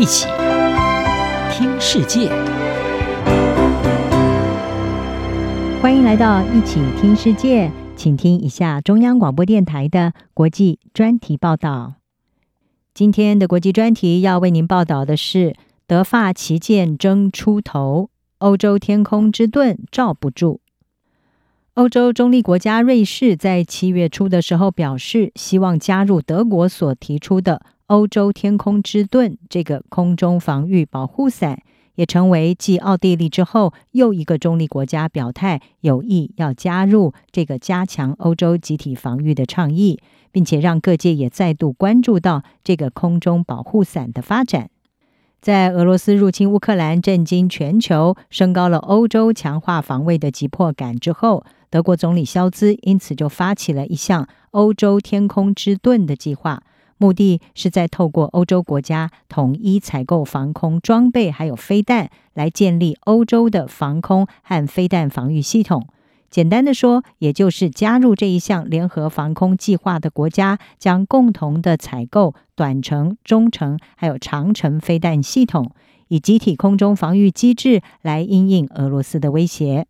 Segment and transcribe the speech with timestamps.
[0.00, 0.26] 一起
[1.52, 2.30] 听世界，
[5.82, 11.96] 欢迎来到一起听世界，请听一下中央广播电台的国际专题报道。
[12.94, 15.54] 今天的国际专题要为您报道的是：
[15.86, 18.08] 德法旗舰争出头，
[18.38, 20.62] 欧洲天空之盾罩不住。
[21.74, 27.60] 欧洲中立国家瑞士在七月初的时候表示，希望加入德国所提出的
[27.90, 31.60] 欧洲天空之盾这个空中防御保护伞，
[31.96, 39.98] 也成为继奥地利之后又一个中立国家表态有意要加入这个加强欧洲集体防御的倡议，
[40.30, 44.70] 并且让各界也再度关注到这个空中保护伞的发展。
[45.40, 56.62] 在俄罗斯入侵乌克兰震惊全球，升高了欧洲强化防卫的急迫感之后，德国总理肖兹因此就发起了一项欧洲天空之盾的计划，
[57.00, 65.86] 目的是在透过欧洲国家统一采购防空装备还有飞弹，来建立欧洲的防空和飞弹防御系统。
[66.28, 75.72] 简单的说，也就是加入这一项联合防空计划的国家，将共同的采购短程、中程还有长程飞弹系统，
[76.08, 79.86] 以集体空中防御机制来因应俄罗斯的威胁。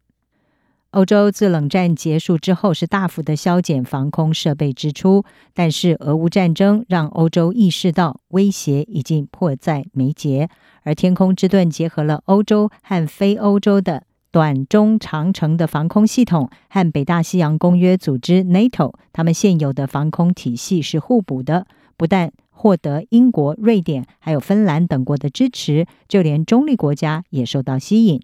[0.91, 5.25] 欧洲自冷战结束之后是大幅的削减防空设备支出，
[5.55, 10.49] 但是俄乌战争让欧洲意识到威胁已经迫在眉睫，
[10.83, 14.05] 而天空之盾结合了欧洲和非欧洲的。
[14.33, 28.21] 短、中、长程的防空系统和北大西洋公约组织 （NATO） 他们现有的防空体系是互补的，不但获得英国、瑞典还有芬兰等国的支持，就连中立国家也受到吸引。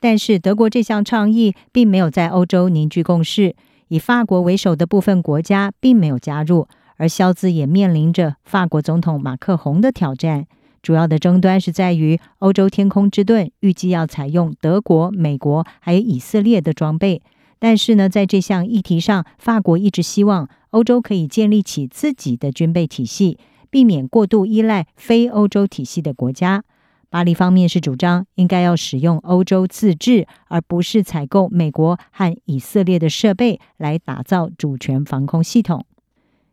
[0.00, 3.54] 但是德国这项倡议并没有在欧洲凝聚共识，
[3.88, 10.46] 以法国为首的部分国家并没有加入，而肖兹也面临着法国总统马克宏的挑战。
[10.82, 17.22] 主要的争端是在于欧洲天空之盾预计要采用德国、美国还有以色列的装备，
[17.58, 23.38] 但是呢，在这项议题上，法国一直希望欧洲可以建立起自己的军备体系，
[23.70, 26.64] 避免过度依赖非欧洲体系的国家。
[27.14, 35.86] 巴黎方面是主张应该要使用欧洲自制，而不是采购美国和以色列的设备来打造主权防空系统。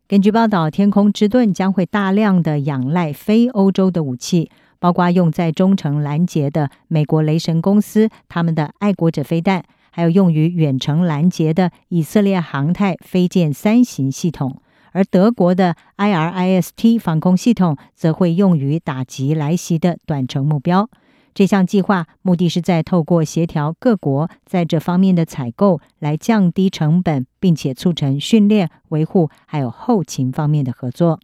[0.07, 14.60] 根据报道，天空之盾将会大量的仰赖非欧洲的武器，包括用在中程拦截的美国雷神公司他们的爱国者飞弹，还有用于远程拦截的以色列航太飞剑三型系统，
[14.91, 20.89] 而德国的 IRIS-T 防空系统则会用于打击来袭的短程目标。
[21.33, 31.21] 这项计划目的是在透过协调各国在这方面的采购，来降低成本，并且促成训练、维护还有后勤方面的合作。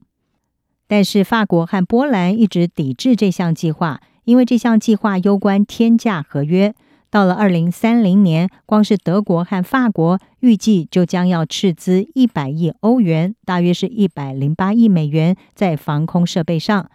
[0.88, 6.74] 但是法国和波兰一直抵制这项计划，因为这项计划攸关天价合约。
[7.10, 16.90] 到了二零三零年，光是德国和法国预计就将要斥资一百亿欧元，大约是一百零八亿美元，在防空设备上。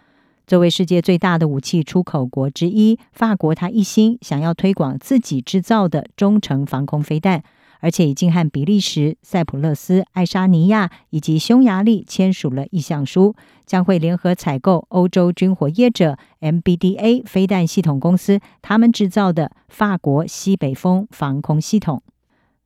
[0.45, 7.43] 作为世界最大的武器出口国之一，法国他一心想要推广自己制造的中程防空飞弹，
[7.83, 13.35] 而且已经和比利时、塞浦路斯、爱沙尼亚以及匈牙利签署了意向书，
[13.65, 22.01] 将会联合采购欧洲军火业者 MBDA 飞弹系统公司他们制造的法国西北风防空系统。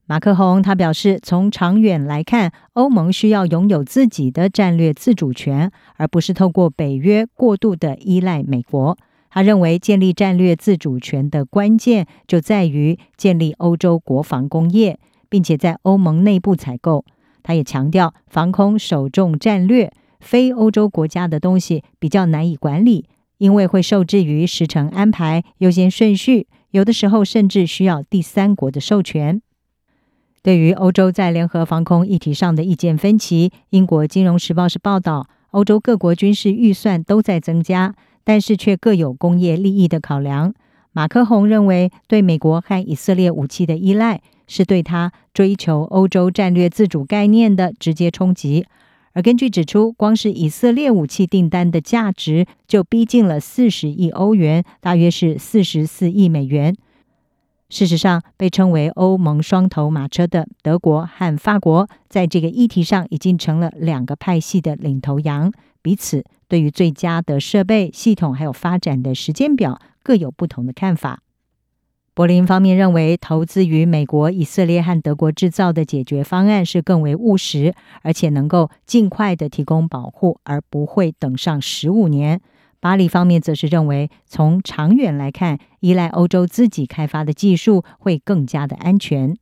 [0.05, 8.95] 马克宏他表示，从长远来看，欧盟需要拥有自己的战略自主权，而不是透过北约过度的依赖美国。
[9.29, 14.99] 他认为，建立战略自主权的关键就在于建立欧洲国防工业，
[15.29, 17.05] 并且在欧盟内部采购。
[17.43, 23.05] 他也强调，防空首重战略，非欧洲国家的东西比较难以管理，
[23.37, 29.41] 因为会受制于时程安排、优先顺序，有的时候甚至需要第三国的授权。
[30.43, 37.95] 对于欧洲在联合防空议题上的意见分歧，英国《金融时报》是报道，欧洲各国军事预算都在增加，
[38.27, 40.53] 但是却各有工业利益的考量。
[40.91, 48.65] 马克宏认为，对美国和以色列武器的依赖是对他追求欧洲战略自主概念的直接冲击。
[49.13, 56.75] 而根据指出，光是以色列武器订单的价值就逼近了四十亿欧元，大约是四十四亿美元。
[57.69, 65.53] 事实上，被称为欧盟双头马车的德国和法国，在这个议题上已经成了两个派系的领头羊，
[65.87, 71.21] 彼此对于最佳的设备、系统还有发展的时间表各有不同的看法。
[72.13, 82.41] 柏林方面认为，投资于美国、以色列和德国制造的解决方案是更为务实，而且能够尽快的提供保护，而不会等上十五年。
[82.81, 89.37] 巴黎方面则是认为，从长远来看，依赖欧洲自己开发的技术会更加的安全。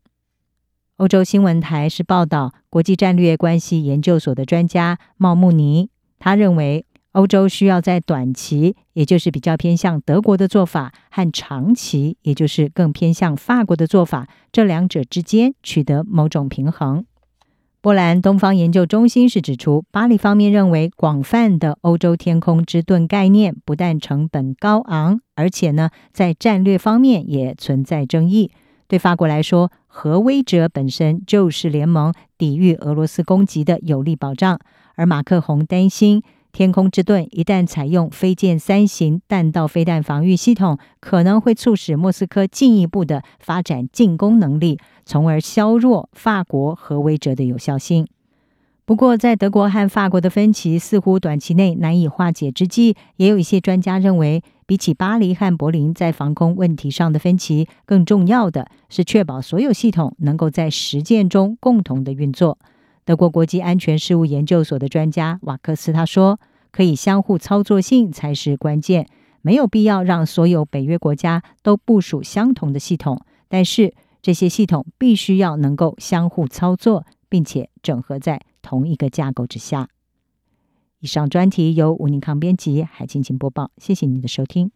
[0.97, 5.89] 欧洲新闻台是报道国际战略关系研究所的专家茂穆尼，
[6.25, 6.83] 他认为。
[7.15, 17.05] 欧洲需要在短期，也就是比较偏向德国的做法，和长期，也就是更偏向法国的做法，这两者之间取得某种平衡。
[17.79, 28.51] 波兰东方研究中心是指出，巴黎方面认为，广泛的欧洲天空之盾概念不但成本高昂，而且呢，在战略方面也存在争议。
[28.89, 34.59] 对法国来说，核威慑本身就是联盟抵御俄罗斯攻击的有力保障，
[34.95, 36.23] 而马克宏担心。
[36.51, 48.07] 天空之盾一旦采用飞剑三型弹道飞弹防御系统，可能会促使莫斯科进一步的发展进攻能力，从而削弱法国核威慑的有效性。
[48.85, 62.57] 不过，在德国和法国的分歧似乎短期内难以化解之际，也有一些专家认为，比起巴黎和柏林在防空问题上的分歧，更重要的是确保所有系统能够在实践中共同的运作。
[63.05, 66.39] 德国国际安全事务研究所的专家瓦克斯他说
[66.73, 69.07] ：“可以相互操作性才是关键，
[69.43, 73.93] 没有必要让所有北约国家都部署相同的系统，但是
[74.23, 79.87] 这些系统必须要能够相互操作，并且整合在同一个架构之下。”
[80.99, 84.71] 以上专题由吴宁康编辑，海清晴播报，谢谢您的收听。